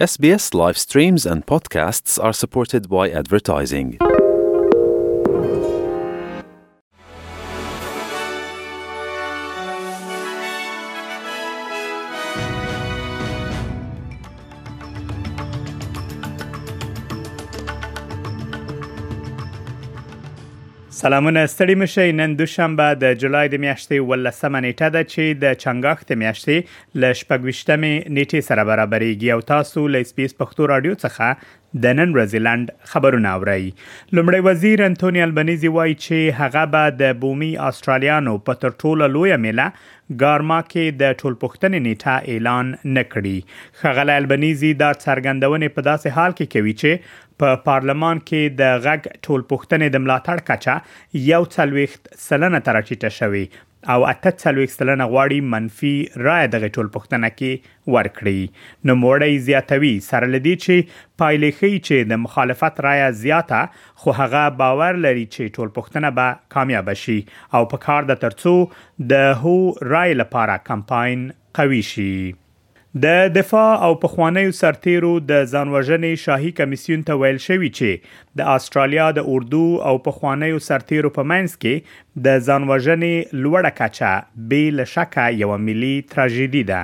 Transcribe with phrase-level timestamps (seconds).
[0.00, 3.98] SBS live streams and podcasts are supported by advertising.
[21.00, 26.10] سلامونه ستړي مشه نن دوشنبه د جولای د میاشتې ولسمه نیټه ده چې د چنګاخت
[26.22, 31.56] میاشتې ل شپږوشتمې نیټې سره برابرېږي او تاسو له سپیس پښتو رادیو څخه
[31.86, 37.50] د نن رزلند خبرونه اوري لمړی وزیر انټونی البنيزي وایي چې هغه به د بومي
[37.70, 44.76] استرالیانو په تر ټولو لوی میله ګارما کې د ټولپختنې نیټه اعلان نکړي خغل البنيزي
[44.84, 50.04] دا څرګندونه په داسې حال کې کوي چې په پارلمان کې د غږ ټولپوښتنې د
[50.06, 50.74] ملاتړ کچا
[51.32, 53.44] یو څلويخت سلنه تر چټه شوی
[53.92, 55.92] او اته څلويخت سلنه غواړي منفي
[56.26, 58.42] رائے د ټولپوښتنه کې ورکړي
[58.90, 63.62] نو موړی زیاتوي سره لدی چې پایلې خي چې د مخالفت رائے زیاته
[64.02, 67.18] خو هغه باور لري چې ټولپوښتنه به کامیاب شي
[67.60, 68.54] او په کار د ترڅو
[69.14, 69.56] د هو
[69.94, 71.26] رائے لپاره کمپاین
[71.60, 72.10] قوي شي
[72.94, 79.04] د دفاع او پخوانیو سرتیرو د ځانوژنې شاهي کمیسیون ته ویل شوی چې د استرالیا
[79.18, 85.56] د اردو او پخوانیو سرتیرو په منځ کې د ځانوژنې لوړه کچه به لشکې یو
[85.68, 86.80] ملي تراژیدي ده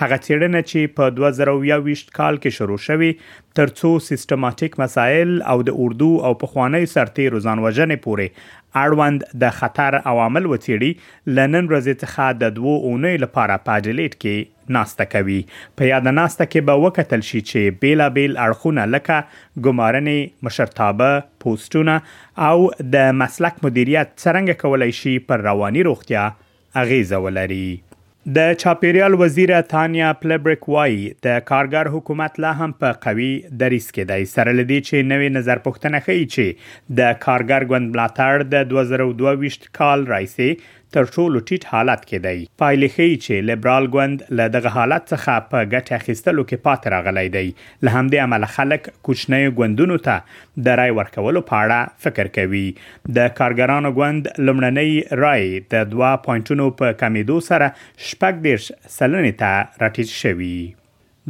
[0.00, 3.24] هغه څېړنه چې په 2021 کال کې شروع شوې
[3.58, 8.46] ترڅو سیستماتیک مسایل او د اردو او پخوانی سرتیرو ځانوجنې پورې
[8.84, 15.08] اړوند د خطر عوامل وڅېړي لنن ورځې څخه د دوو اونۍ لپاره پاجلیټ کې ناسته
[15.16, 15.38] کوي
[15.80, 21.12] په یاد ناسته کې به وکتل شي چې بیلا بیل اړخونه لکه ګمارنې مشرتابه
[21.44, 22.00] پوسټونه
[22.50, 26.26] او د مسلک مدیریت څنګه کولای شي پر رواني روغتیا
[26.84, 27.62] اغیزه ولري
[28.26, 33.28] د چاپیریال وزیر تانیا پلبریک وای د کارګر حکومت لا هم په قوي
[33.62, 38.44] دریس کې دی سره لدی چې نوې نظر پښتنه خي چې د کارګر ګوند بلاتړ
[38.56, 40.36] د 2022 کال رئیس
[40.96, 45.34] تر ټولو ټیټ حالت کې دی پایلې ښیي چې لیبرال ګوند له دغه حالت څخه
[45.52, 47.44] په ګټه اخیستلو کې پاتې راغلی دی
[47.84, 50.16] له همدې امله خلک کوچنی ګوندونو ته
[50.68, 52.64] د رای ورکولو په اړه فکر کوي
[53.20, 54.90] د کارګرانو ګوند لمړنۍ
[55.24, 55.44] رای
[55.76, 57.72] د 2 پوینټونو په کمیدو سره
[58.10, 58.68] شپږ دیش
[58.98, 60.56] سلنې ته راټیټ شوی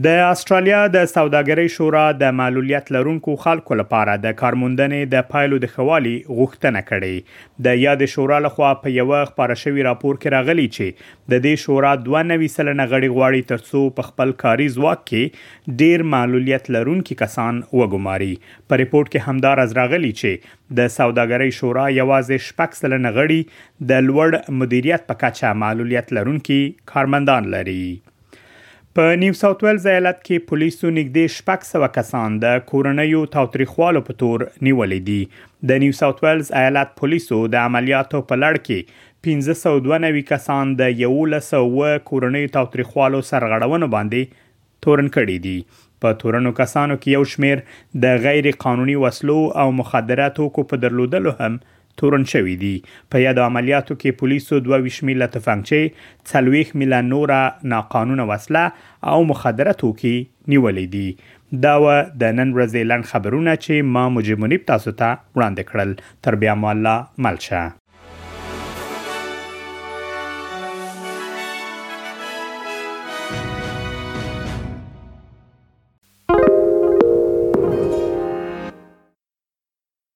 [0.04, 5.70] د استرالیا د سوداګرۍ شورا د معلولیت لرونکو خلکو لپاره د کارموندنې د پایلو د
[5.72, 11.02] خوالي غوښتنه کړې د یاد شورا لخوا په یو خبره شوی راپور کې راغلی چې
[11.34, 16.70] د دې شورا 92 سلنه غړي غواړي ترڅو په خپل کاري ځواک کې ډیر معلولیت
[16.78, 22.80] لرونکي کسان وګماري په ریپورت کې همدار از راغلی چې د سوداګرۍ شورا یوازې شپږ
[22.84, 26.60] سلنه غړي د لوړ مدیریت په کچه معلولیت لرونکي
[26.94, 27.80] کارمندان لري
[28.98, 34.16] په نیو ساوث ویلز ایالت کې پولیسو نږدې شپږ سوه کسان د کورنیو تاوتریخوالو په
[34.22, 35.18] تور نیولې دي
[35.72, 39.06] د نیو ساوث ویلز ایالت پولیسو د عملیاتو په لړ کې
[39.52, 44.42] 1592 کسان د 1100 کورنیو تاوتریخوالو سرغړونو باندې
[44.86, 45.54] تورن کړي دي
[46.06, 47.64] په تورنو کسانو کې یو شمیر
[48.06, 51.62] د غیر قانوني وسلو او مخدراتو کو په درلودلو هم
[52.00, 52.74] تورن شوې دي
[53.14, 55.80] په یاد عملیاتو کې پولیسو 22 میله تفنګچې
[56.32, 57.40] 40 میله نوره
[57.74, 58.64] ناقانونه وسله
[59.14, 60.16] او مخدره توکي
[60.50, 61.06] نیولې دي
[61.66, 61.86] دا و
[62.22, 65.90] د نن ورځې لن خبرونه چې ما مجمنیب تاسو ته وړاندې کړل
[66.28, 67.68] تر بیا مو الله ملشه